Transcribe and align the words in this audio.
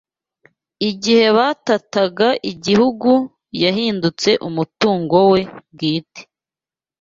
igihe 0.89 1.25
batataga 1.37 2.27
igihugu 2.51 3.11
yahindutse 3.63 4.29
umutungo 4.47 5.17
we 5.31 5.41
bwite 5.73 6.21